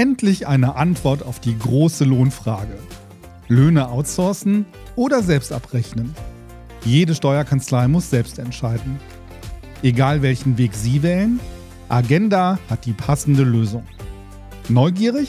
[0.00, 2.78] Endlich eine Antwort auf die große Lohnfrage.
[3.48, 4.64] Löhne outsourcen
[4.96, 6.14] oder selbst abrechnen?
[6.86, 8.98] Jede Steuerkanzlei muss selbst entscheiden.
[9.82, 11.38] Egal welchen Weg Sie wählen,
[11.90, 13.86] Agenda hat die passende Lösung.
[14.70, 15.28] Neugierig?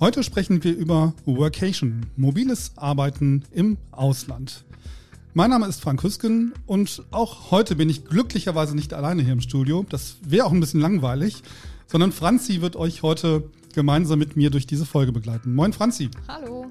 [0.00, 4.64] Heute sprechen wir über Workation, mobiles Arbeiten im Ausland.
[5.38, 9.40] Mein Name ist Frank Hüsken und auch heute bin ich glücklicherweise nicht alleine hier im
[9.40, 9.86] Studio.
[9.88, 11.44] Das wäre auch ein bisschen langweilig,
[11.86, 15.54] sondern Franzi wird euch heute gemeinsam mit mir durch diese Folge begleiten.
[15.54, 16.10] Moin Franzi.
[16.26, 16.66] Hallo.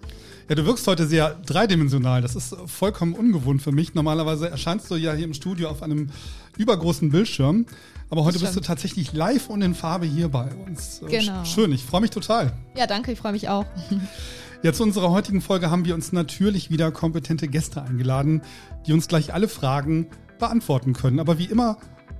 [0.50, 2.22] Ja, du wirkst heute sehr dreidimensional.
[2.22, 3.94] Das ist vollkommen ungewohnt für mich.
[3.94, 6.09] Normalerweise erscheinst du ja hier im Studio auf einem
[6.58, 7.68] übergroßen Bildschirm.
[8.09, 11.00] Aber heute bist du tatsächlich live und in Farbe hier bei uns.
[11.08, 11.46] Genau.
[11.46, 12.52] Schön, ich freue mich total.
[12.76, 13.66] Ja, danke, ich freue mich auch.
[14.63, 18.41] Ja, zu unserer heutigen Folge haben wir uns natürlich wieder kompetente Gäste eingeladen,
[18.88, 20.08] die uns gleich alle Fragen
[20.39, 21.19] beantworten können.
[21.19, 21.77] Aber wie immer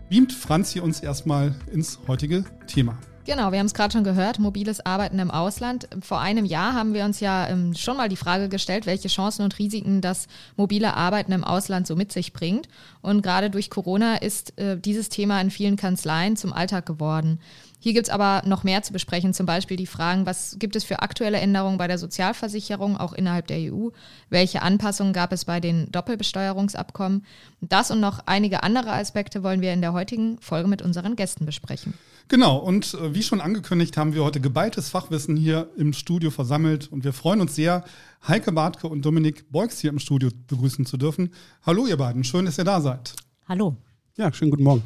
[0.08, 2.98] beamt Franzi uns erstmal ins heutige Thema.
[3.26, 5.90] Genau, wir haben es gerade schon gehört, mobiles Arbeiten im Ausland.
[6.00, 9.44] Vor einem Jahr haben wir uns ja ähm, schon mal die Frage gestellt, welche Chancen
[9.44, 12.70] und Risiken das mobile Arbeiten im Ausland so mit sich bringt.
[13.02, 17.40] Und gerade durch Corona ist äh, dieses Thema in vielen Kanzleien zum Alltag geworden.
[17.88, 20.84] Hier gibt es aber noch mehr zu besprechen, zum Beispiel die Fragen, was gibt es
[20.84, 23.92] für aktuelle Änderungen bei der Sozialversicherung, auch innerhalb der EU?
[24.30, 27.24] Welche Anpassungen gab es bei den Doppelbesteuerungsabkommen?
[27.62, 31.46] Das und noch einige andere Aspekte wollen wir in der heutigen Folge mit unseren Gästen
[31.46, 31.94] besprechen.
[32.28, 36.92] Genau, und äh, wie schon angekündigt, haben wir heute geballtes Fachwissen hier im Studio versammelt
[36.92, 37.86] und wir freuen uns sehr,
[38.28, 41.34] Heike Bartke und Dominik Beugs hier im Studio begrüßen zu dürfen.
[41.66, 43.14] Hallo ihr beiden, schön, dass ihr da seid.
[43.48, 43.78] Hallo.
[44.18, 44.84] Ja, schönen guten Morgen.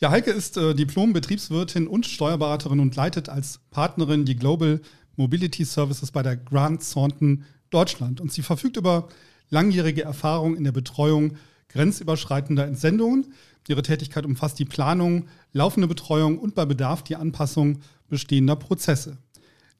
[0.00, 4.80] Ja, Heike ist äh, Diplom-Betriebswirtin und Steuerberaterin und leitet als Partnerin die Global
[5.16, 8.20] Mobility Services bei der Grant Thornton Deutschland.
[8.20, 9.08] Und sie verfügt über
[9.50, 11.36] langjährige Erfahrung in der Betreuung
[11.68, 13.32] grenzüberschreitender Entsendungen.
[13.68, 17.78] Ihre Tätigkeit umfasst die Planung, laufende Betreuung und bei Bedarf die Anpassung
[18.08, 19.18] bestehender Prozesse.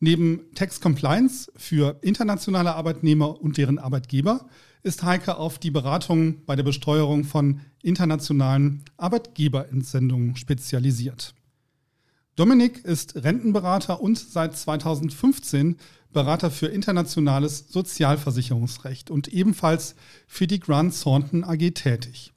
[0.01, 4.47] Neben Tax Compliance für internationale Arbeitnehmer und deren Arbeitgeber
[4.85, 11.35] ist Heike auf die Beratung bei der Besteuerung von internationalen Arbeitgeberentsendungen spezialisiert.
[12.37, 15.77] Dominik ist Rentenberater und seit 2015
[16.13, 19.95] Berater für internationales Sozialversicherungsrecht und ebenfalls
[20.27, 22.33] für die Grant Thornton AG tätig.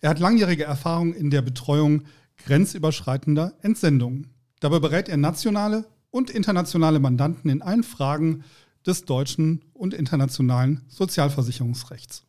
[0.00, 2.02] Er hat langjährige Erfahrung in der Betreuung
[2.44, 4.34] grenzüberschreitender Entsendungen.
[4.58, 8.44] Dabei berät er nationale und internationale Mandanten in allen Fragen
[8.86, 12.24] des deutschen und internationalen Sozialversicherungsrechts.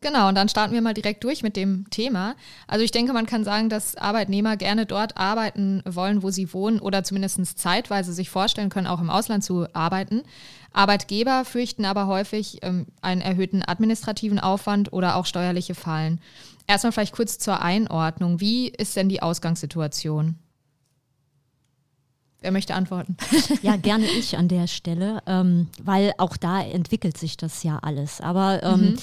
[0.00, 2.36] Genau, und dann starten wir mal direkt durch mit dem Thema.
[2.68, 6.78] Also ich denke, man kann sagen, dass Arbeitnehmer gerne dort arbeiten wollen, wo sie wohnen
[6.78, 10.22] oder zumindest zeitweise sich vorstellen können, auch im Ausland zu arbeiten.
[10.72, 16.20] Arbeitgeber fürchten aber häufig ähm, einen erhöhten administrativen Aufwand oder auch steuerliche Fallen.
[16.68, 18.40] Erstmal vielleicht kurz zur Einordnung.
[18.40, 20.36] Wie ist denn die Ausgangssituation?
[22.40, 23.16] Wer möchte antworten?
[23.62, 28.20] Ja, gerne ich an der Stelle, ähm, weil auch da entwickelt sich das ja alles.
[28.20, 28.96] Aber ähm, mhm.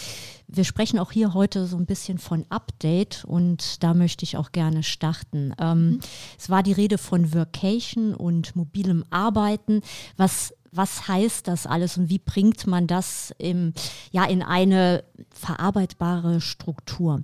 [0.48, 4.54] wir sprechen auch hier heute so ein bisschen von Update und da möchte ich auch
[4.54, 5.54] gerne starten.
[5.60, 6.00] Ähm, mhm.
[6.40, 9.82] Es war die Rede von Workation und mobilem Arbeiten,
[10.16, 13.74] was was heißt das alles und wie bringt man das im,
[14.12, 15.06] ja, in eine
[15.38, 17.24] verarbeitbare Struktur?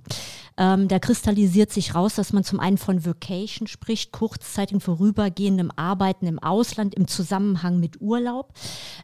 [0.56, 6.26] Ähm, da kristallisiert sich raus, dass man zum einen von Vacation spricht, kurzzeitigen vorübergehendem Arbeiten
[6.26, 8.52] im Ausland im Zusammenhang mit Urlaub,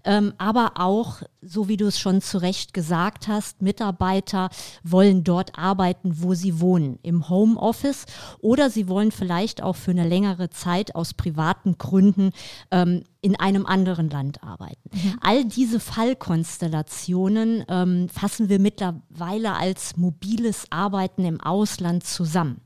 [0.05, 4.51] ähm, aber auch, so wie du es schon zu Recht gesagt hast, Mitarbeiter
[4.83, 8.05] wollen dort arbeiten, wo sie wohnen, im Homeoffice
[8.41, 12.33] oder sie wollen vielleicht auch für eine längere Zeit aus privaten Gründen
[12.71, 14.91] ähm, in einem anderen Land arbeiten.
[14.93, 15.19] Mhm.
[15.21, 22.61] All diese Fallkonstellationen ähm, fassen wir mittlerweile als mobiles Arbeiten im Ausland zusammen.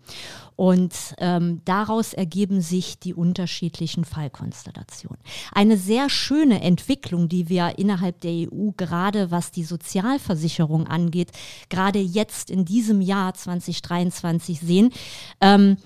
[0.56, 5.18] Und ähm, daraus ergeben sich die unterschiedlichen Fallkonstellationen.
[5.52, 11.32] Eine sehr schöne Entwicklung, die wir innerhalb der EU gerade was die Sozialversicherung angeht,
[11.68, 14.90] gerade jetzt in diesem Jahr 2023 sehen.
[15.40, 15.78] Ähm,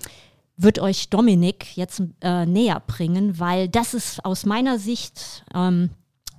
[0.57, 5.91] wird euch Dominik jetzt äh, näher bringen, weil das ist aus meiner Sicht, ähm,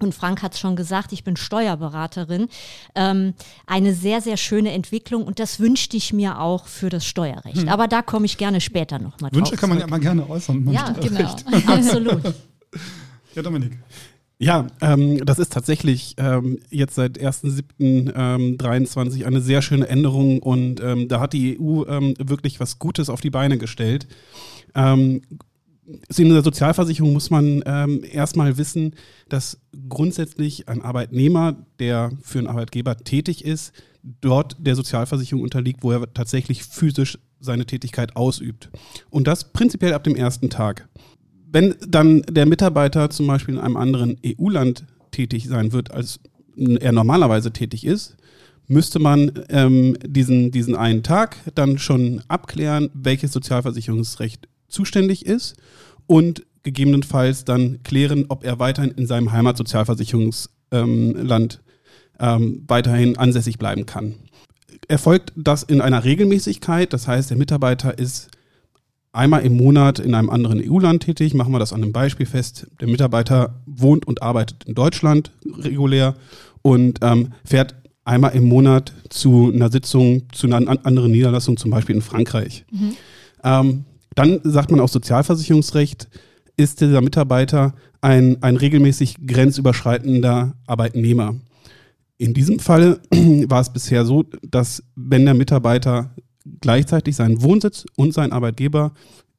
[0.02, 2.48] und Frank hat es schon gesagt, ich bin Steuerberaterin,
[2.94, 3.34] ähm,
[3.66, 7.62] eine sehr, sehr schöne Entwicklung und das wünschte ich mir auch für das Steuerrecht.
[7.62, 7.68] Hm.
[7.68, 9.40] Aber da komme ich gerne später nochmal drauf.
[9.40, 10.68] Wünsche kann man ja mal gerne äußern.
[10.70, 11.36] Ja, genau,
[11.66, 12.34] absolut.
[13.34, 13.78] ja, Dominik.
[14.40, 20.80] Ja, ähm, das ist tatsächlich ähm, jetzt seit 1.7.23 ähm, eine sehr schöne Änderung und
[20.80, 24.06] ähm, da hat die EU ähm, wirklich was Gutes auf die Beine gestellt.
[26.16, 28.94] In der Sozialversicherung muss man ähm, erstmal wissen,
[29.28, 35.92] dass grundsätzlich ein Arbeitnehmer, der für einen Arbeitgeber tätig ist, dort der Sozialversicherung unterliegt, wo
[35.92, 38.68] er tatsächlich physisch seine Tätigkeit ausübt.
[39.10, 40.88] Und das prinzipiell ab dem ersten Tag
[41.50, 46.20] wenn dann der Mitarbeiter zum Beispiel in einem anderen EU-Land tätig sein wird, als
[46.56, 48.16] er normalerweise tätig ist,
[48.66, 55.56] müsste man ähm, diesen, diesen einen Tag dann schon abklären, welches Sozialversicherungsrecht zuständig ist
[56.06, 61.48] und gegebenenfalls dann klären, ob er weiterhin in seinem Heimatsozialversicherungsland ähm,
[62.20, 64.14] ähm, weiterhin ansässig bleiben kann.
[64.86, 68.30] Erfolgt das in einer Regelmäßigkeit, das heißt, der Mitarbeiter ist
[69.12, 71.34] einmal im Monat in einem anderen EU-Land tätig.
[71.34, 72.66] Machen wir das an einem Beispiel fest.
[72.80, 76.14] Der Mitarbeiter wohnt und arbeitet in Deutschland regulär
[76.62, 77.74] und ähm, fährt
[78.04, 82.64] einmal im Monat zu einer Sitzung, zu einer anderen Niederlassung, zum Beispiel in Frankreich.
[82.70, 82.96] Mhm.
[83.44, 83.84] Ähm,
[84.18, 86.08] dann sagt man aus Sozialversicherungsrecht,
[86.56, 91.36] ist dieser Mitarbeiter ein, ein regelmäßig grenzüberschreitender Arbeitnehmer.
[92.16, 96.14] In diesem Fall war es bisher so, dass wenn der Mitarbeiter
[96.60, 98.92] gleichzeitig seinen Wohnsitz und seinen Arbeitgeber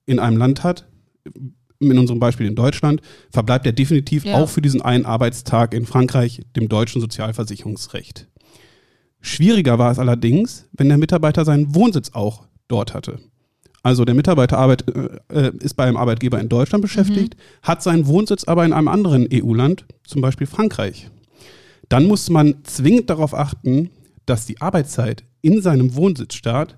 [0.06, 0.88] in einem Land hat,
[1.80, 4.36] in unserem Beispiel in Deutschland, verbleibt er definitiv ja.
[4.36, 8.28] auch für diesen einen Arbeitstag in Frankreich dem deutschen Sozialversicherungsrecht.
[9.22, 13.20] Schwieriger war es allerdings, wenn der Mitarbeiter seinen Wohnsitz auch dort hatte.
[13.82, 14.86] Also der Mitarbeiter arbeit,
[15.30, 17.68] äh, ist bei einem Arbeitgeber in Deutschland beschäftigt, mhm.
[17.68, 21.10] hat seinen Wohnsitz aber in einem anderen EU-Land, zum Beispiel Frankreich.
[21.88, 23.90] Dann muss man zwingend darauf achten,
[24.26, 26.76] dass die Arbeitszeit in seinem Wohnsitzstaat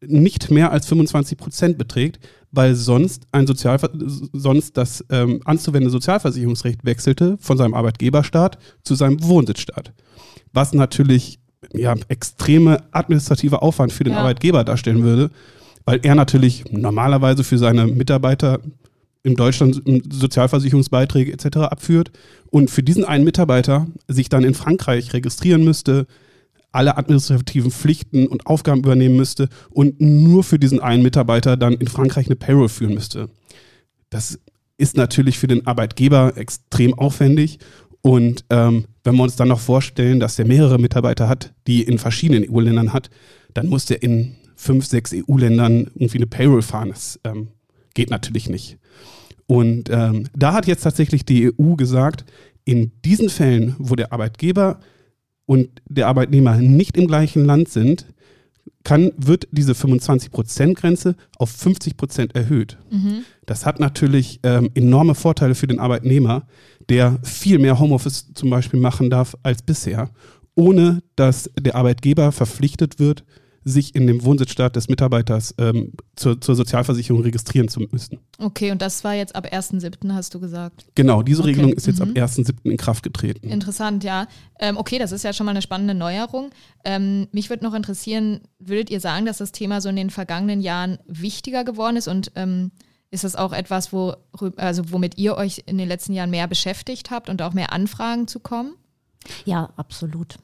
[0.00, 2.18] nicht mehr als 25 Prozent beträgt,
[2.50, 3.90] weil sonst ein Sozialver
[4.32, 9.92] sonst das ähm, anzuwendende Sozialversicherungsrecht wechselte von seinem Arbeitgeberstaat zu seinem Wohnsitzstaat.
[10.52, 11.40] Was natürlich
[11.72, 14.20] ja, extreme administrative Aufwand für den ja.
[14.20, 15.30] Arbeitgeber darstellen würde,
[15.84, 18.60] weil er natürlich normalerweise für seine Mitarbeiter
[19.22, 21.58] in Deutschland Sozialversicherungsbeiträge etc.
[21.58, 22.10] abführt
[22.50, 26.06] und für diesen einen Mitarbeiter sich dann in Frankreich registrieren müsste,
[26.72, 31.86] alle administrativen Pflichten und Aufgaben übernehmen müsste und nur für diesen einen Mitarbeiter dann in
[31.86, 33.28] Frankreich eine Payroll führen müsste.
[34.10, 34.38] Das
[34.78, 37.58] ist natürlich für den Arbeitgeber extrem aufwendig.
[38.00, 41.98] Und ähm, wenn wir uns dann noch vorstellen, dass der mehrere Mitarbeiter hat, die in
[41.98, 43.10] verschiedenen EU-Ländern hat,
[43.54, 46.90] dann muss der in fünf, sechs EU-Ländern irgendwie eine Payroll fahren.
[46.90, 47.48] Das ähm,
[47.94, 48.78] geht natürlich nicht.
[49.46, 52.24] Und ähm, da hat jetzt tatsächlich die EU gesagt,
[52.64, 54.78] in diesen Fällen, wo der Arbeitgeber
[55.46, 58.06] und der Arbeitnehmer nicht im gleichen Land sind,
[58.84, 62.78] kann, wird diese 25%-Grenze auf 50% erhöht.
[62.90, 63.24] Mhm.
[63.44, 66.46] Das hat natürlich ähm, enorme Vorteile für den Arbeitnehmer,
[66.88, 70.10] der viel mehr Homeoffice zum Beispiel machen darf als bisher,
[70.54, 73.24] ohne dass der Arbeitgeber verpflichtet wird,
[73.64, 78.18] sich in dem Wohnsitzstaat des Mitarbeiters ähm, zur, zur, Sozialversicherung registrieren zu müssen.
[78.38, 80.86] Okay, und das war jetzt ab 1.7., hast du gesagt?
[80.94, 81.50] Genau, diese okay.
[81.50, 82.10] Regelung ist jetzt mhm.
[82.10, 82.54] ab 1.7.
[82.64, 83.48] in Kraft getreten.
[83.48, 84.26] Interessant, ja.
[84.58, 86.50] Ähm, okay, das ist ja schon mal eine spannende Neuerung.
[86.84, 90.60] Ähm, mich würde noch interessieren, würdet ihr sagen, dass das Thema so in den vergangenen
[90.60, 92.72] Jahren wichtiger geworden ist und ähm,
[93.10, 94.14] ist das auch etwas, wo,
[94.56, 98.26] also womit ihr euch in den letzten Jahren mehr beschäftigt habt und auch mehr Anfragen
[98.26, 98.74] zu kommen?
[99.44, 100.36] Ja, absolut.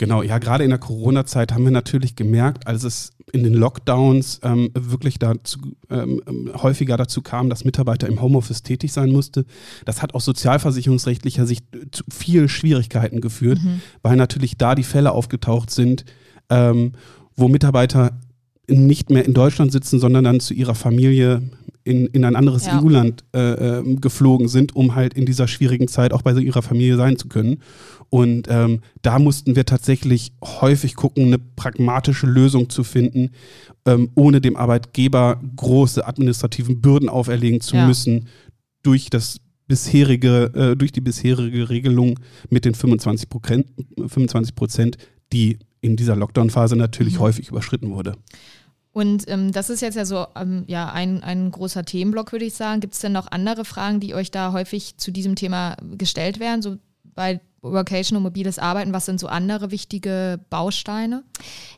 [0.00, 4.40] Genau, ja, gerade in der Corona-Zeit haben wir natürlich gemerkt, als es in den Lockdowns
[4.42, 5.58] ähm, wirklich dazu,
[5.90, 6.22] ähm,
[6.54, 9.44] häufiger dazu kam, dass Mitarbeiter im Homeoffice tätig sein musste.
[9.84, 13.82] Das hat aus sozialversicherungsrechtlicher Sicht zu viel Schwierigkeiten geführt, mhm.
[14.00, 16.06] weil natürlich da die Fälle aufgetaucht sind,
[16.48, 16.92] ähm,
[17.36, 18.18] wo Mitarbeiter
[18.68, 21.42] nicht mehr in Deutschland sitzen, sondern dann zu ihrer Familie
[21.84, 22.80] in, in ein anderes ja.
[22.80, 26.96] EU-Land äh, äh, geflogen sind, um halt in dieser schwierigen Zeit auch bei ihrer Familie
[26.96, 27.60] sein zu können.
[28.10, 33.30] Und ähm, da mussten wir tatsächlich häufig gucken, eine pragmatische Lösung zu finden,
[33.86, 37.86] ähm, ohne dem Arbeitgeber große administrativen Bürden auferlegen zu ja.
[37.86, 38.26] müssen
[38.82, 39.36] durch das
[39.68, 44.98] bisherige, äh, durch die bisherige Regelung mit den 25 Prozent, 25 Prozent
[45.32, 47.20] die in dieser Lockdown-Phase natürlich mhm.
[47.20, 48.16] häufig überschritten wurde.
[48.92, 52.54] Und ähm, das ist jetzt ja so ähm, ja, ein, ein großer Themenblock, würde ich
[52.54, 52.80] sagen.
[52.80, 56.60] Gibt es denn noch andere Fragen, die euch da häufig zu diesem Thema gestellt werden,
[56.60, 61.24] so bei Workation und mobiles Arbeiten, was sind so andere wichtige Bausteine?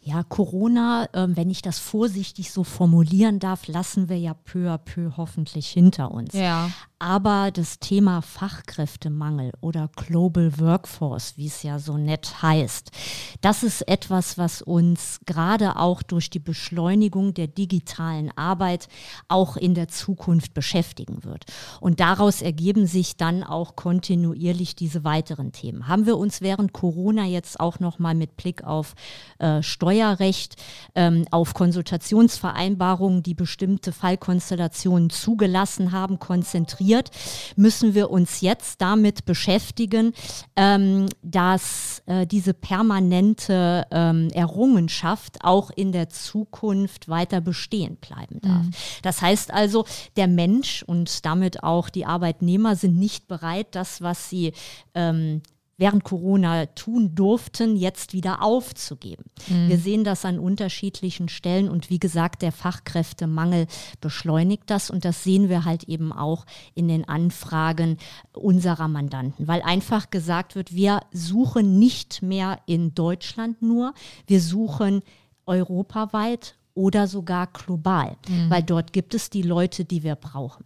[0.03, 4.79] Ja, Corona, äh, wenn ich das vorsichtig so formulieren darf, lassen wir ja peu à
[4.79, 6.35] peu hoffentlich hinter uns.
[6.35, 6.71] Ja.
[7.03, 12.93] Aber das Thema Fachkräftemangel oder Global Workforce, wie es ja so nett heißt,
[13.41, 18.87] das ist etwas, was uns gerade auch durch die Beschleunigung der digitalen Arbeit
[19.27, 21.47] auch in der Zukunft beschäftigen wird.
[21.81, 25.89] Und daraus ergeben sich dann auch kontinuierlich diese weiteren Themen.
[25.89, 28.95] Haben wir uns während Corona jetzt auch noch mal mit Blick auf
[29.41, 30.55] äh, Steuerrecht,
[30.95, 36.92] ähm, auf Konsultationsvereinbarungen, die bestimmte Fallkonstellationen zugelassen haben, konzentriert?
[36.93, 37.11] Passiert,
[37.57, 40.13] müssen wir uns jetzt damit beschäftigen,
[40.57, 48.65] ähm, dass äh, diese permanente ähm, Errungenschaft auch in der Zukunft weiter bestehen bleiben darf.
[48.65, 48.71] Mhm.
[49.03, 49.85] Das heißt also,
[50.17, 54.53] der Mensch und damit auch die Arbeitnehmer sind nicht bereit, das, was sie
[54.95, 55.43] ähm,
[55.77, 59.25] während Corona tun durften, jetzt wieder aufzugeben.
[59.49, 59.69] Mhm.
[59.69, 63.67] Wir sehen das an unterschiedlichen Stellen und wie gesagt, der Fachkräftemangel
[64.01, 67.97] beschleunigt das und das sehen wir halt eben auch in den Anfragen
[68.33, 73.95] unserer Mandanten, weil einfach gesagt wird, wir suchen nicht mehr in Deutschland nur,
[74.27, 75.03] wir suchen
[75.47, 78.51] europaweit oder sogar global, mhm.
[78.51, 80.65] weil dort gibt es die Leute, die wir brauchen.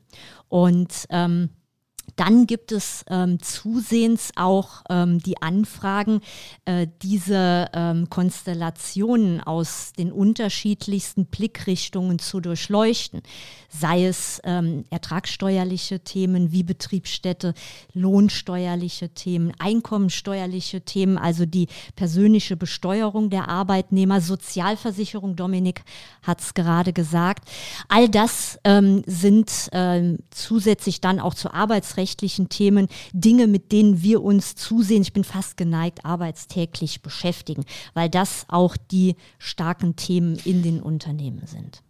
[0.48, 1.50] Und ähm,
[2.14, 6.20] dann gibt es ähm, zusehends auch ähm, die Anfragen,
[6.64, 13.22] äh, diese ähm, Konstellationen aus den unterschiedlichsten Blickrichtungen zu durchleuchten
[13.68, 17.54] sei es ähm, ertragssteuerliche Themen wie Betriebsstätte,
[17.92, 25.82] lohnsteuerliche Themen, einkommensteuerliche Themen, also die persönliche Besteuerung der Arbeitnehmer, Sozialversicherung, Dominik
[26.22, 27.48] hat es gerade gesagt.
[27.88, 31.52] All das ähm, sind ähm, zusätzlich dann auch zu
[31.96, 38.10] arbeitsrechtlichen Themen Dinge, mit denen wir uns zusehen, ich bin fast geneigt, arbeitstäglich beschäftigen, weil
[38.10, 41.82] das auch die starken Themen in den Unternehmen sind.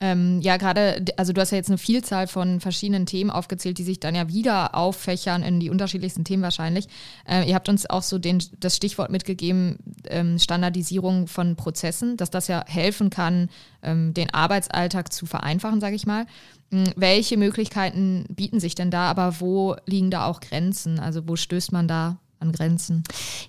[0.00, 3.84] Ähm, ja, gerade, also du hast ja jetzt eine Vielzahl von verschiedenen Themen aufgezählt, die
[3.84, 6.88] sich dann ja wieder auffächern in die unterschiedlichsten Themen wahrscheinlich.
[7.28, 12.30] Äh, ihr habt uns auch so den, das Stichwort mitgegeben, ähm, Standardisierung von Prozessen, dass
[12.30, 13.48] das ja helfen kann,
[13.82, 16.26] ähm, den Arbeitsalltag zu vereinfachen, sage ich mal.
[16.72, 20.98] Hm, welche Möglichkeiten bieten sich denn da, aber wo liegen da auch Grenzen?
[20.98, 23.02] Also wo stößt man da an Grenzen?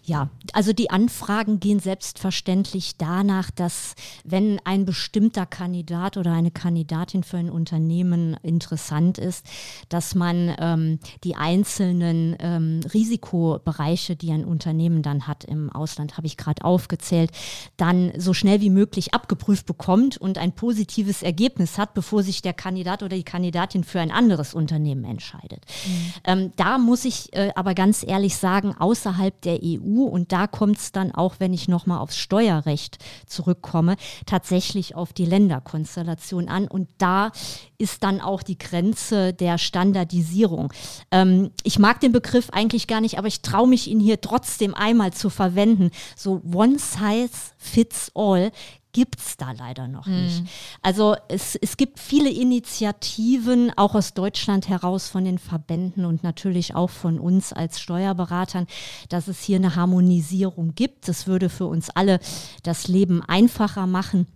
[0.04, 7.24] Ja, also die Anfragen gehen selbstverständlich danach, dass wenn ein bestimmter Kandidat oder eine Kandidatin
[7.24, 9.46] für ein Unternehmen interessant ist,
[9.90, 16.28] dass man ähm, die einzelnen ähm, Risikobereiche, die ein Unternehmen dann hat im Ausland, habe
[16.28, 17.32] ich gerade aufgezählt,
[17.78, 22.54] dann so schnell wie möglich abgeprüft bekommt und ein positives Ergebnis hat, bevor sich der
[22.54, 25.66] Kandidat oder die Kandidatin für ein anderes Unternehmen entscheidet.
[25.86, 26.14] Mhm.
[26.24, 30.77] Ähm, da muss ich äh, aber ganz ehrlich sagen, außerhalb der EU, und da kommt
[30.77, 33.96] es dann auch, wenn ich nochmal aufs Steuerrecht zurückkomme,
[34.27, 36.68] tatsächlich auf die Länderkonstellation an.
[36.68, 37.32] Und da
[37.80, 40.72] ist dann auch die Grenze der Standardisierung.
[41.10, 44.75] Ähm, ich mag den Begriff eigentlich gar nicht, aber ich traue mich ihn hier trotzdem
[44.75, 45.89] einmal zu verwenden.
[46.15, 48.51] So One Size Fits All
[48.96, 50.24] gibt es da leider noch mhm.
[50.24, 50.44] nicht.
[50.82, 56.75] Also es, es gibt viele Initiativen, auch aus Deutschland heraus von den Verbänden und natürlich
[56.75, 58.68] auch von uns als Steuerberatern,
[59.10, 61.10] dass es hier eine Harmonisierung gibt.
[61.10, 62.22] Das würde für uns alle
[62.64, 64.28] das Leben einfacher machen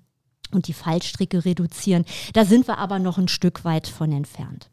[0.51, 2.03] und die Fallstricke reduzieren.
[2.33, 4.69] Da sind wir aber noch ein Stück weit von entfernt.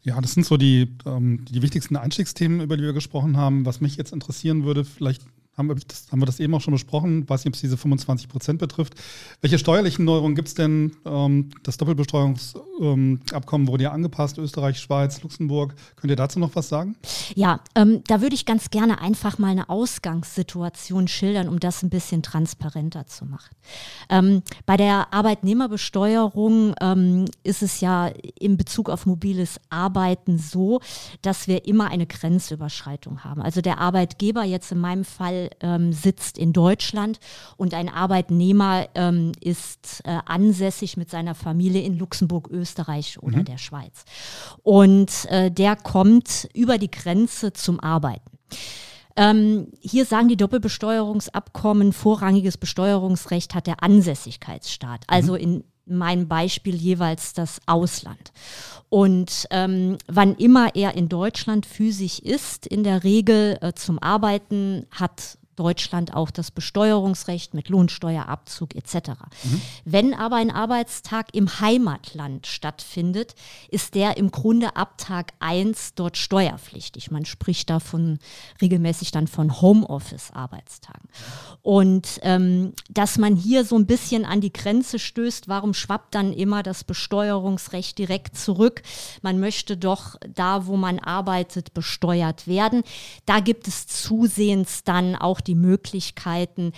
[0.00, 3.66] Ja, das sind so die, ähm, die wichtigsten Einstiegsthemen, über die wir gesprochen haben.
[3.66, 5.20] Was mich jetzt interessieren würde, vielleicht
[5.56, 8.58] haben wir, das, haben wir das eben auch schon besprochen, was jetzt diese 25 Prozent
[8.58, 8.94] betrifft.
[9.40, 10.92] Welche steuerlichen Neuerungen gibt es denn?
[11.06, 15.74] Ähm, das Doppelbesteuerungsabkommen wurde ja angepasst, Österreich, Schweiz, Luxemburg.
[15.96, 16.96] Könnt ihr dazu noch was sagen?
[17.34, 21.88] Ja, ähm, da würde ich ganz gerne einfach mal eine Ausgangssituation schildern, um das ein
[21.88, 23.56] bisschen transparenter zu machen.
[24.10, 30.80] Ähm, bei der Arbeitnehmerbesteuerung ähm, ist es ja in Bezug auf mobiles Arbeiten so,
[31.22, 33.40] dass wir immer eine Grenzüberschreitung haben.
[33.40, 37.18] Also der Arbeitgeber jetzt in meinem Fall ähm, sitzt in Deutschland
[37.56, 43.44] und ein Arbeitnehmer ähm, ist äh, ansässig mit seiner Familie in Luxemburg, Österreich oder mhm.
[43.44, 44.04] der Schweiz.
[44.62, 48.38] Und äh, der kommt über die Grenze zum Arbeiten.
[49.16, 55.04] Ähm, hier sagen die Doppelbesteuerungsabkommen, vorrangiges Besteuerungsrecht hat der Ansässigkeitsstaat.
[55.06, 55.38] Also mhm.
[55.38, 58.32] in in meinem Beispiel jeweils das Ausland.
[58.88, 64.86] Und ähm, wann immer er in Deutschland physisch ist, in der Regel äh, zum Arbeiten,
[64.90, 69.10] hat Deutschland auch das Besteuerungsrecht mit Lohnsteuerabzug etc.
[69.42, 69.60] Mhm.
[69.84, 73.34] Wenn aber ein Arbeitstag im Heimatland stattfindet,
[73.70, 77.10] ist der im Grunde ab Tag 1 dort steuerpflichtig.
[77.10, 78.18] Man spricht davon
[78.60, 81.08] regelmäßig dann von Homeoffice-Arbeitstagen.
[81.62, 86.32] Und ähm, dass man hier so ein bisschen an die Grenze stößt, warum schwappt dann
[86.32, 88.82] immer das Besteuerungsrecht direkt zurück?
[89.22, 92.82] Man möchte doch da, wo man arbeitet, besteuert werden.
[93.24, 96.72] Da gibt es zusehends dann auch die Möglichkeiten,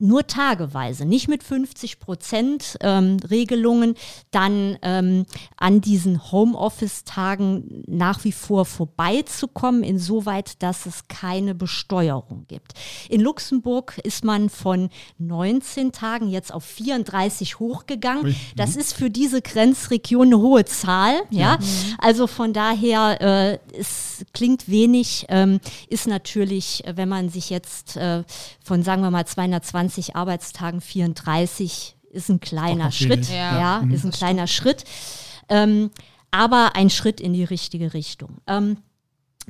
[0.00, 3.94] nur tageweise, nicht mit 50 Prozent ähm, Regelungen,
[4.30, 5.26] dann ähm,
[5.56, 12.72] an diesen Homeoffice-Tagen nach wie vor vorbeizukommen, insoweit, dass es keine Besteuerung gibt.
[13.08, 14.88] In Luxemburg ist man von
[15.18, 18.34] 19 Tagen jetzt auf 34 hochgegangen.
[18.56, 18.80] Das mhm.
[18.80, 21.20] ist für diese Grenzregion eine hohe Zahl.
[21.30, 21.58] Ja, ja.
[21.98, 28.24] also von daher, äh, es klingt wenig, ähm, ist natürlich, wenn man sich jetzt äh,
[28.62, 33.28] von, sagen wir mal, 220 20 Arbeitstagen 34 ist ein kleiner Schritt.
[33.28, 33.92] Ja, ja mhm.
[33.92, 34.84] ist ein kleiner Schritt.
[35.48, 35.90] Ähm,
[36.30, 38.38] aber ein Schritt in die richtige Richtung.
[38.46, 38.78] Ähm,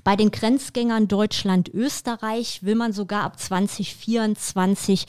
[0.05, 5.07] bei den Grenzgängern Deutschland-Österreich will man sogar ab 2024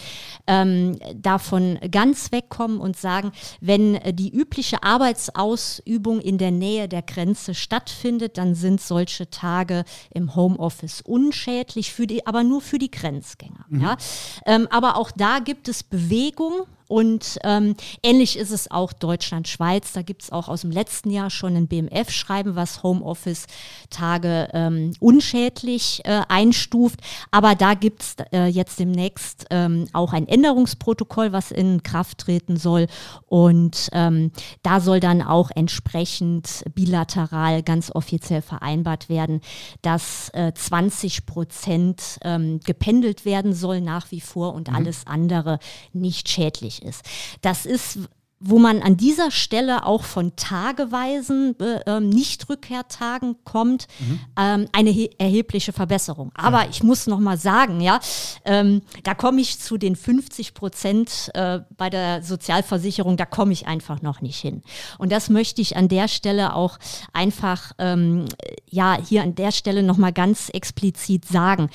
[0.47, 7.53] ähm, davon ganz wegkommen und sagen, wenn die übliche Arbeitsausübung in der Nähe der Grenze
[7.53, 13.65] stattfindet, dann sind solche Tage im Homeoffice unschädlich, für die, aber nur für die Grenzgänger.
[13.69, 13.81] Mhm.
[13.81, 13.97] Ja?
[14.45, 16.65] Ähm, aber auch da gibt es Bewegung.
[16.91, 19.93] Und ähm, ähnlich ist es auch Deutschland-Schweiz.
[19.93, 26.01] Da gibt es auch aus dem letzten Jahr schon ein BMF-Schreiben, was Homeoffice-Tage ähm, unschädlich
[26.03, 26.99] äh, einstuft.
[27.31, 32.57] Aber da gibt es äh, jetzt demnächst ähm, auch ein Änderungsprotokoll, was in Kraft treten
[32.57, 32.87] soll.
[33.25, 34.31] Und ähm,
[34.61, 39.39] da soll dann auch entsprechend bilateral ganz offiziell vereinbart werden,
[39.81, 44.75] dass äh, 20 Prozent ähm, gependelt werden soll nach wie vor und mhm.
[44.75, 45.59] alles andere
[45.93, 47.03] nicht schädlich ist.
[47.41, 47.99] Das ist
[48.41, 54.19] wo man an dieser Stelle auch von tageweisen äh, ähm, Nichtrückkehrtagen kommt, mhm.
[54.37, 56.31] ähm, eine erhebliche Verbesserung.
[56.33, 56.69] Aber ja.
[56.69, 57.99] ich muss noch mal sagen, ja,
[58.43, 63.67] ähm, da komme ich zu den 50 Prozent äh, bei der Sozialversicherung, da komme ich
[63.67, 64.63] einfach noch nicht hin.
[64.97, 66.79] Und das möchte ich an der Stelle auch
[67.13, 68.25] einfach, ähm,
[68.67, 71.69] ja, hier an der Stelle noch mal ganz explizit sagen.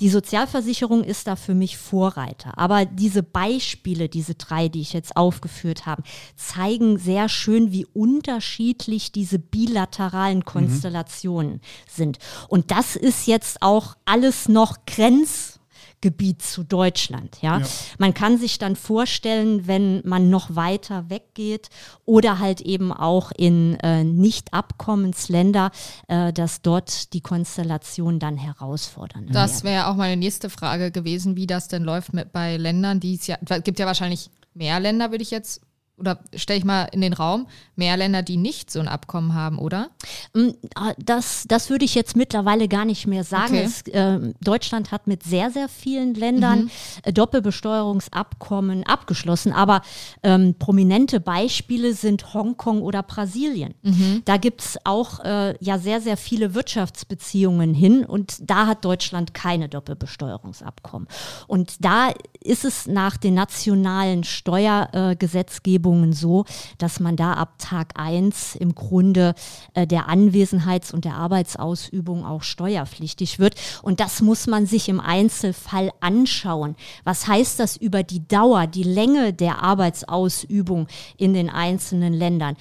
[0.00, 2.56] Die Sozialversicherung ist da für mich Vorreiter.
[2.56, 6.02] Aber diese Beispiele, diese drei, die ich jetzt aufgeführt habe,
[6.36, 10.44] zeigen sehr schön, wie unterschiedlich diese bilateralen mhm.
[10.44, 11.60] Konstellationen mhm.
[11.88, 12.18] sind.
[12.48, 15.57] Und das ist jetzt auch alles noch Grenz
[16.00, 17.38] Gebiet zu Deutschland.
[17.42, 17.58] Ja?
[17.58, 17.66] ja?
[17.98, 21.70] Man kann sich dann vorstellen, wenn man noch weiter weggeht
[22.04, 25.70] oder halt eben auch in äh, Nicht-Abkommensländer,
[26.08, 29.28] äh, dass dort die Konstellation dann herausfordern.
[29.32, 33.14] Das wäre auch meine nächste Frage gewesen, wie das denn läuft mit, bei Ländern, die
[33.14, 35.60] es ja, gibt ja wahrscheinlich mehr Länder, würde ich jetzt
[35.98, 39.58] oder stelle ich mal in den Raum, mehr Länder, die nicht so ein Abkommen haben,
[39.58, 39.90] oder?
[40.34, 43.54] Mm, ah, das, das würde ich jetzt mittlerweile gar nicht mehr sagen.
[43.54, 43.64] Okay.
[43.64, 46.70] Es, äh, Deutschland hat mit sehr, sehr vielen Ländern mhm.
[47.02, 49.82] Äh, Doppelbesteuerungsabkommen abgeschlossen, aber
[50.22, 53.74] ähm, prominente Beispiele sind Hongkong oder Brasilien.
[53.82, 54.22] Mhm.
[54.24, 59.34] Da gibt es auch äh, ja sehr, sehr viele Wirtschaftsbeziehungen hin und da hat Deutschland
[59.34, 61.08] keine Doppelbesteuerungsabkommen.
[61.46, 66.44] Und da ist es nach den nationalen Steuergesetzgebungen Übungen so,
[66.76, 69.34] dass man da ab Tag 1 im Grunde
[69.72, 73.54] äh, der Anwesenheits- und der Arbeitsausübung auch steuerpflichtig wird.
[73.82, 76.76] Und das muss man sich im Einzelfall anschauen.
[77.04, 82.56] Was heißt das über die Dauer, die Länge der Arbeitsausübung in den einzelnen Ländern?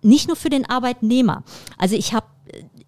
[0.00, 1.42] Nicht nur für den Arbeitnehmer.
[1.76, 2.26] Also ich habe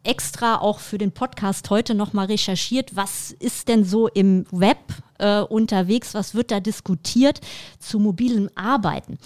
[0.05, 4.79] extra auch für den Podcast heute nochmal recherchiert, was ist denn so im Web
[5.23, 7.41] äh, unterwegs, was wird da diskutiert
[7.79, 9.19] zu mobilem Arbeiten.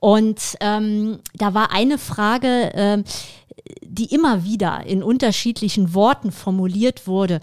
[0.00, 3.02] Und ähm, da war eine Frage, äh,
[3.82, 7.40] die immer wieder in unterschiedlichen Worten formuliert wurde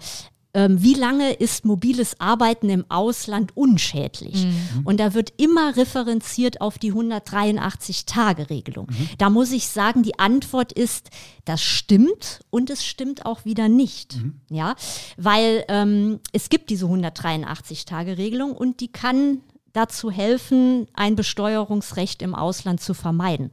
[0.54, 4.44] ähm, wie lange ist mobiles Arbeiten im Ausland unschädlich?
[4.44, 4.82] Mhm.
[4.84, 8.88] Und da wird immer referenziert auf die 183-Tage-Regelung.
[8.90, 9.08] Mhm.
[9.18, 11.10] Da muss ich sagen, die Antwort ist,
[11.44, 14.16] das stimmt und es stimmt auch wieder nicht.
[14.16, 14.40] Mhm.
[14.50, 14.74] Ja,
[15.16, 19.40] weil ähm, es gibt diese 183-Tage-Regelung und die kann
[19.72, 23.52] dazu helfen, ein Besteuerungsrecht im Ausland zu vermeiden.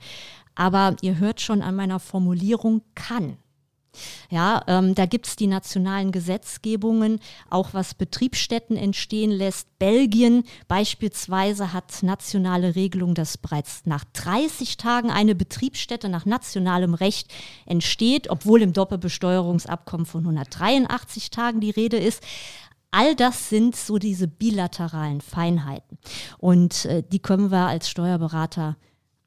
[0.56, 3.38] Aber ihr hört schon an meiner Formulierung kann.
[4.30, 9.68] Ja, ähm, da gibt es die nationalen Gesetzgebungen, auch was Betriebsstätten entstehen lässt.
[9.80, 17.32] Belgien beispielsweise hat nationale Regelungen, dass bereits nach 30 Tagen eine Betriebsstätte nach nationalem Recht
[17.66, 22.24] entsteht, obwohl im Doppelbesteuerungsabkommen von 183 Tagen die Rede ist.
[22.92, 25.98] All das sind so diese bilateralen Feinheiten.
[26.40, 28.78] Und äh, die können wir als Steuerberater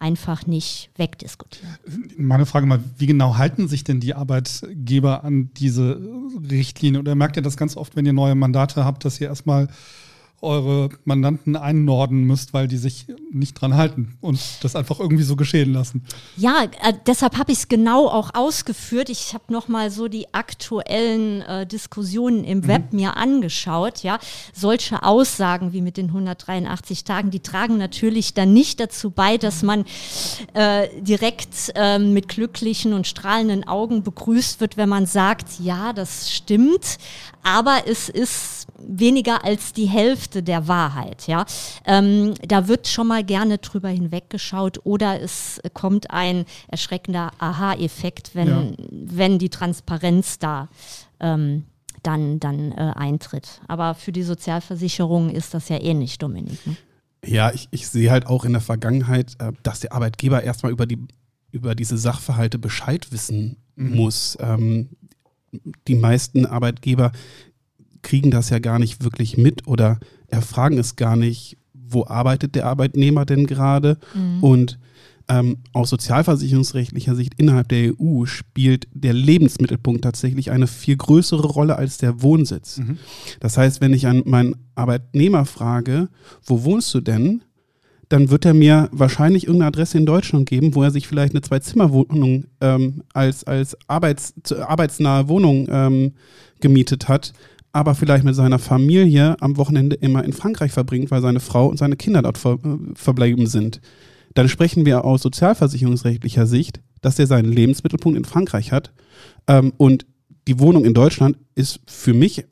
[0.03, 1.77] einfach nicht wegdiskutieren.
[2.17, 6.01] Meine Frage mal, wie genau halten sich denn die Arbeitgeber an diese
[6.51, 7.01] Richtlinie?
[7.01, 9.69] Oder merkt ihr das ganz oft, wenn ihr neue Mandate habt, dass ihr erstmal
[10.43, 15.37] eure Mandanten einnorden müsst, weil die sich nicht dran halten und das einfach irgendwie so
[15.37, 16.05] geschehen lassen.
[16.37, 19.09] Ja, äh, deshalb habe ich es genau auch ausgeführt.
[19.09, 22.69] Ich habe nochmal so die aktuellen äh, Diskussionen im mhm.
[22.69, 24.03] Web mir angeschaut.
[24.03, 24.19] Ja,
[24.53, 29.63] solche Aussagen wie mit den 183 Tagen, die tragen natürlich dann nicht dazu bei, dass
[29.63, 29.85] man
[30.55, 36.33] äh, direkt äh, mit glücklichen und strahlenden Augen begrüßt wird, wenn man sagt, ja, das
[36.33, 36.99] stimmt,
[37.43, 41.27] aber es ist weniger als die Hälfte der Wahrheit.
[41.27, 41.45] Ja?
[41.85, 48.49] Ähm, da wird schon mal gerne drüber hinweggeschaut oder es kommt ein erschreckender Aha-Effekt, wenn,
[48.49, 48.73] ja.
[48.91, 50.69] wenn die Transparenz da
[51.21, 51.65] ähm,
[52.03, 53.61] dann, dann äh, eintritt.
[53.69, 56.67] Aber für die Sozialversicherung ist das ja ähnlich, Dominik.
[56.67, 56.77] Ne?
[57.25, 60.87] Ja, ich, ich sehe halt auch in der Vergangenheit, äh, dass der Arbeitgeber erstmal über,
[60.87, 60.99] die,
[61.53, 63.95] über diese Sachverhalte Bescheid wissen mhm.
[63.95, 64.37] muss.
[64.41, 64.89] Ähm,
[65.87, 67.13] die meisten Arbeitgeber
[68.03, 72.67] kriegen das ja gar nicht wirklich mit oder erfragen es gar nicht, wo arbeitet der
[72.67, 74.43] Arbeitnehmer denn gerade mhm.
[74.43, 74.79] und
[75.29, 81.77] ähm, aus sozialversicherungsrechtlicher Sicht innerhalb der EU spielt der Lebensmittelpunkt tatsächlich eine viel größere Rolle
[81.77, 82.79] als der Wohnsitz.
[82.79, 82.99] Mhm.
[83.41, 86.09] Das heißt, wenn ich an meinen Arbeitnehmer frage,
[86.45, 87.43] wo wohnst du denn?
[88.09, 91.41] Dann wird er mir wahrscheinlich irgendeine Adresse in Deutschland geben, wo er sich vielleicht eine
[91.41, 96.13] Zwei-Zimmer-Wohnung ähm, als, als arbeits, arbeitsnahe Wohnung ähm,
[96.61, 97.33] gemietet hat
[97.73, 101.79] aber vielleicht mit seiner Familie am Wochenende immer in Frankreich verbringt, weil seine Frau und
[101.79, 103.81] seine Kinder dort ver äh, verbleiben sind.
[104.35, 108.93] Dann sprechen wir aus sozialversicherungsrechtlicher Sicht, dass er seinen Lebensmittelpunkt in Frankreich hat.
[109.47, 110.07] Ähm, und
[110.49, 112.45] die Wohnung in Deutschland ist für mich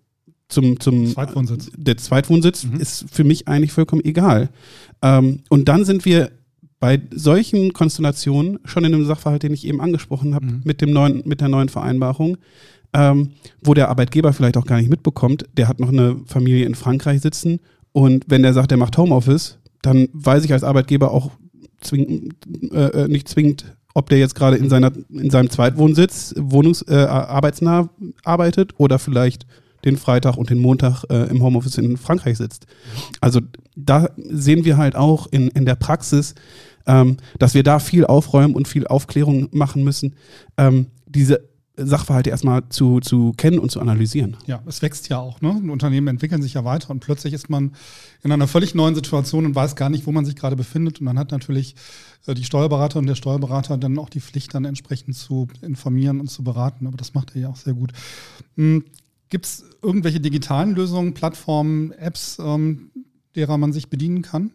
[0.48, 1.70] zum, zum Zweitwohnsitz.
[1.76, 2.80] Der Zweitwohnsitz mhm.
[2.80, 4.50] ist für mich eigentlich vollkommen egal.
[5.02, 6.32] Ähm, und dann sind wir
[6.80, 10.62] bei solchen Konstellationen schon in dem Sachverhalt, den ich eben angesprochen habe, mhm.
[10.64, 12.38] mit, dem neuen, mit der neuen Vereinbarung,
[12.92, 13.30] ähm,
[13.62, 17.20] wo der Arbeitgeber vielleicht auch gar nicht mitbekommt, der hat noch eine Familie in Frankreich
[17.20, 17.60] sitzen
[17.92, 21.30] und wenn der sagt, der macht Homeoffice, dann weiß ich als Arbeitgeber auch
[21.80, 22.34] zwing,
[22.72, 27.06] äh, äh nicht zwingend, ob der jetzt gerade in, seiner, in seinem Zweitwohnsitz wohnungs-, äh,
[27.06, 27.90] arbeitsnah
[28.24, 29.46] arbeitet oder vielleicht
[29.84, 32.66] den Freitag und den Montag äh, im Homeoffice in Frankreich sitzt.
[33.20, 33.40] Also
[33.76, 36.34] da sehen wir halt auch in, in der Praxis,
[36.86, 40.14] ähm, dass wir da viel aufräumen und viel Aufklärung machen müssen.
[40.56, 41.49] Ähm, diese
[41.86, 44.36] Sachverhalte erstmal zu, zu kennen und zu analysieren.
[44.46, 45.40] Ja, es wächst ja auch.
[45.40, 45.50] Ne?
[45.70, 47.72] Unternehmen entwickeln sich ja weiter und plötzlich ist man
[48.22, 51.00] in einer völlig neuen Situation und weiß gar nicht, wo man sich gerade befindet.
[51.00, 51.74] Und dann hat natürlich
[52.26, 56.28] äh, die Steuerberater und der Steuerberater dann auch die Pflicht, dann entsprechend zu informieren und
[56.28, 56.86] zu beraten.
[56.86, 57.92] Aber das macht er ja auch sehr gut.
[58.56, 58.84] Hm,
[59.28, 62.90] Gibt es irgendwelche digitalen Lösungen, Plattformen, Apps, ähm,
[63.36, 64.50] derer man sich bedienen kann?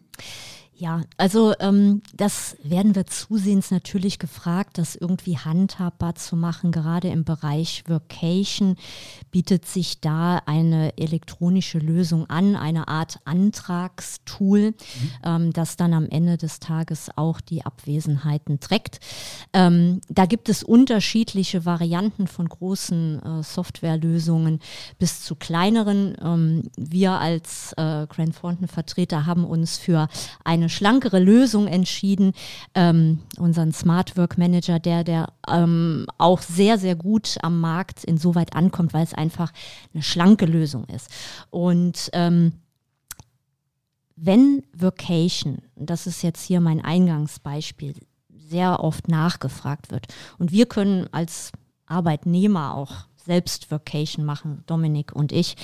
[0.78, 6.70] Ja, also ähm, das werden wir zusehends natürlich gefragt, das irgendwie handhabbar zu machen.
[6.70, 8.76] Gerade im Bereich Vocation
[9.30, 15.10] bietet sich da eine elektronische Lösung an, eine Art Antragstool, mhm.
[15.24, 19.00] ähm, das dann am Ende des Tages auch die Abwesenheiten trägt.
[19.54, 24.60] Ähm, da gibt es unterschiedliche Varianten von großen äh, Softwarelösungen
[24.98, 26.18] bis zu kleineren.
[26.22, 30.08] Ähm, wir als äh, Grand Thornton Vertreter haben uns für
[30.44, 32.32] eine eine schlankere Lösung entschieden,
[32.74, 38.56] ähm, unseren Smart Work Manager, der, der ähm, auch sehr, sehr gut am Markt insoweit
[38.56, 39.52] ankommt, weil es einfach
[39.94, 41.08] eine schlanke Lösung ist.
[41.50, 42.52] Und ähm,
[44.16, 47.94] wenn Vocation, das ist jetzt hier mein Eingangsbeispiel,
[48.28, 50.06] sehr oft nachgefragt wird
[50.38, 51.52] und wir können als
[51.86, 55.56] Arbeitnehmer auch selbst Vocation machen, Dominik und ich,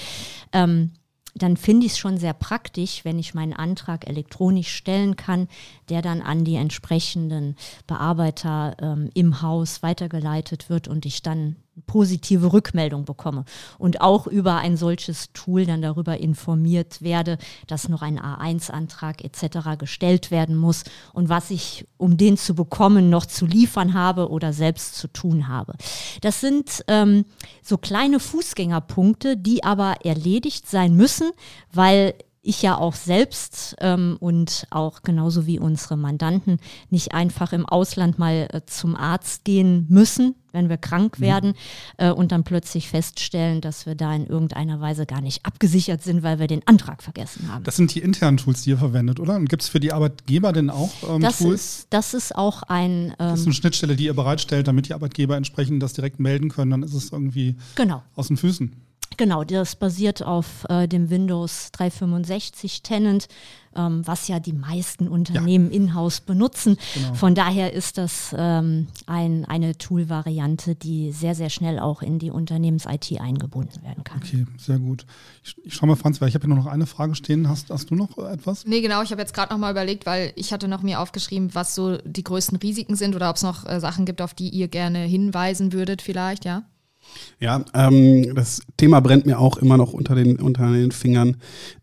[0.52, 0.92] ähm,
[1.35, 5.49] dann finde ich es schon sehr praktisch, wenn ich meinen Antrag elektronisch stellen kann,
[5.88, 12.52] der dann an die entsprechenden Bearbeiter ähm, im Haus weitergeleitet wird und ich dann positive
[12.52, 13.44] Rückmeldung bekomme
[13.78, 19.78] und auch über ein solches Tool dann darüber informiert werde, dass noch ein A1-Antrag etc.
[19.78, 24.52] gestellt werden muss und was ich, um den zu bekommen, noch zu liefern habe oder
[24.52, 25.74] selbst zu tun habe.
[26.20, 27.24] Das sind ähm,
[27.62, 31.30] so kleine Fußgängerpunkte, die aber erledigt sein müssen,
[31.72, 36.59] weil ich ja auch selbst ähm, und auch genauso wie unsere Mandanten
[36.90, 41.22] nicht einfach im Ausland mal äh, zum Arzt gehen müssen, wenn wir krank mhm.
[41.22, 41.55] werden
[41.98, 46.24] äh, und dann plötzlich feststellen, dass wir da in irgendeiner Weise gar nicht abgesichert sind,
[46.24, 47.62] weil wir den Antrag vergessen haben.
[47.62, 49.37] Das sind die internen Tools, die ihr verwendet, oder?
[49.37, 51.61] Und gibt es für die Arbeitgeber denn auch ähm, das Tools?
[51.61, 53.11] Ist, das ist auch ein.
[53.11, 56.48] Ähm, das ist eine Schnittstelle, die ihr bereitstellt, damit die Arbeitgeber entsprechend das direkt melden
[56.48, 56.72] können.
[56.72, 58.02] Dann ist es irgendwie genau.
[58.16, 58.72] aus den Füßen.
[59.16, 63.29] Genau, das basiert auf äh, dem Windows 365 Tenant,
[63.75, 65.77] ähm, was ja die meisten Unternehmen ja.
[65.77, 66.77] in-house benutzen.
[66.94, 67.14] Genau.
[67.14, 72.31] Von daher ist das ähm, ein, eine Tool-Variante, die sehr, sehr schnell auch in die
[72.31, 74.18] Unternehmens-IT eingebunden werden kann.
[74.18, 75.07] Okay, sehr gut.
[75.42, 77.48] Ich, ich schau mal, Franz, weil ich habe hier noch eine Frage stehen.
[77.48, 78.64] Hast, hast du noch etwas?
[78.66, 79.03] Nee, genau.
[79.03, 81.98] Ich habe jetzt gerade noch mal überlegt, weil ich hatte noch mir aufgeschrieben, was so
[81.98, 85.01] die größten Risiken sind oder ob es noch äh, Sachen gibt, auf die ihr gerne
[85.01, 86.64] hinweisen würdet vielleicht, ja?
[87.40, 91.37] Ja, ähm, das Thema brennt mir auch immer noch unter den, unter den Fingern,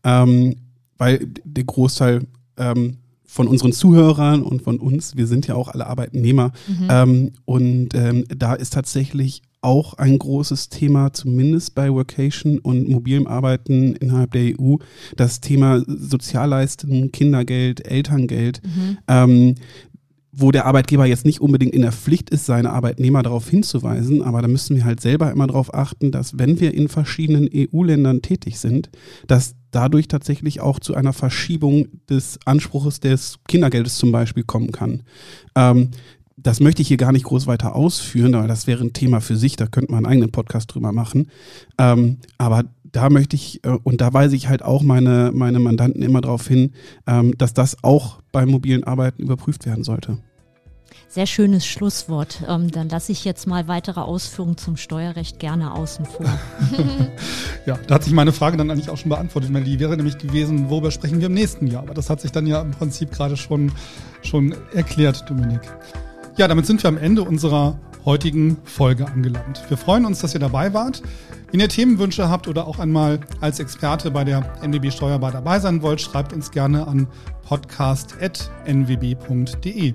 [0.03, 0.55] ähm,
[0.97, 2.25] weil der Großteil
[2.57, 6.87] ähm, von unseren Zuhörern und von uns, wir sind ja auch alle Arbeitnehmer, mhm.
[6.89, 13.27] Ähm, und ähm, da ist tatsächlich auch ein großes Thema, zumindest bei Workation und mobilem
[13.27, 14.77] Arbeiten innerhalb der EU,
[15.15, 18.61] das Thema Sozialleistungen, Kindergeld, Elterngeld.
[18.63, 19.55] Mhm.
[20.39, 24.41] Wo der Arbeitgeber jetzt nicht unbedingt in der Pflicht ist, seine Arbeitnehmer darauf hinzuweisen, aber
[24.41, 28.59] da müssen wir halt selber immer darauf achten, dass wenn wir in verschiedenen EU-Ländern tätig
[28.59, 28.89] sind,
[29.27, 35.03] dass dadurch tatsächlich auch zu einer Verschiebung des Anspruches des Kindergeldes zum Beispiel kommen kann.
[35.55, 35.89] Ähm,
[36.41, 39.35] das möchte ich hier gar nicht groß weiter ausführen, weil das wäre ein Thema für
[39.35, 41.29] sich, da könnte man einen eigenen Podcast drüber machen.
[41.77, 46.01] Ähm, aber da möchte ich, äh, und da weise ich halt auch meine, meine Mandanten
[46.01, 46.71] immer darauf hin,
[47.07, 50.17] ähm, dass das auch beim mobilen Arbeiten überprüft werden sollte.
[51.07, 52.41] Sehr schönes Schlusswort.
[52.47, 56.25] Ähm, dann lasse ich jetzt mal weitere Ausführungen zum Steuerrecht gerne außen vor.
[57.65, 59.49] ja, da hat sich meine Frage dann eigentlich auch schon beantwortet.
[59.65, 61.83] Die wäre nämlich gewesen, worüber sprechen wir im nächsten Jahr?
[61.83, 63.71] Aber das hat sich dann ja im Prinzip gerade schon,
[64.21, 65.61] schon erklärt, Dominik.
[66.37, 69.61] Ja, damit sind wir am Ende unserer heutigen Folge angelangt.
[69.67, 71.01] Wir freuen uns, dass ihr dabei wart.
[71.51, 75.81] Wenn ihr Themenwünsche habt oder auch einmal als Experte bei der NWB Steuerbar dabei sein
[75.81, 77.07] wollt, schreibt uns gerne an
[77.43, 79.93] podcast.nwb.de.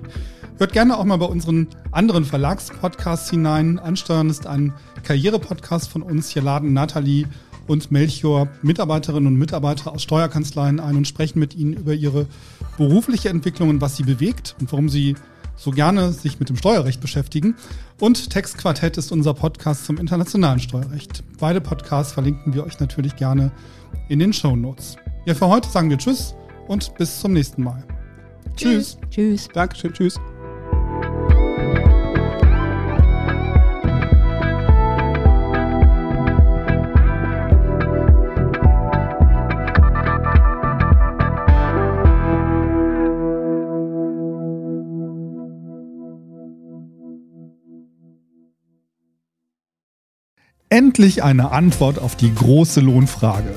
[0.57, 3.77] Hört gerne auch mal bei unseren anderen Verlagspodcasts hinein.
[3.77, 6.29] Ansteuern ist ein Karrierepodcast von uns.
[6.29, 7.27] Hier laden Nathalie
[7.67, 12.27] und Melchior Mitarbeiterinnen und Mitarbeiter aus Steuerkanzleien ein und sprechen mit ihnen über ihre
[12.77, 15.15] berufliche Entwicklung und was sie bewegt und warum sie
[15.57, 17.55] so gerne sich mit dem Steuerrecht beschäftigen.
[17.99, 21.23] Und Textquartett ist unser Podcast zum internationalen Steuerrecht.
[21.39, 23.51] Beide Podcasts verlinken wir euch natürlich gerne
[24.09, 24.97] in den Show Notes.
[25.25, 26.35] Ja, für heute sagen wir Tschüss
[26.67, 27.83] und bis zum nächsten Mal.
[28.55, 28.97] Tschüss.
[29.09, 29.49] Tschüss.
[29.53, 29.93] Dankeschön.
[29.93, 30.19] Tschüss.
[50.97, 53.53] Endlich eine Antwort auf die große Lohnfrage.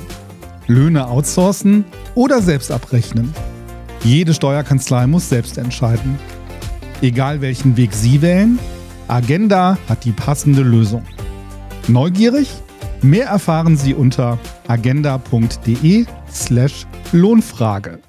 [0.67, 1.85] Löhne outsourcen
[2.17, 3.33] oder selbst abrechnen?
[4.03, 6.19] Jede Steuerkanzlei muss selbst entscheiden.
[7.01, 8.59] Egal welchen Weg Sie wählen,
[9.07, 11.05] Agenda hat die passende Lösung.
[11.87, 12.51] Neugierig?
[13.03, 18.01] Mehr erfahren Sie unter agenda.de/slash Lohnfrage.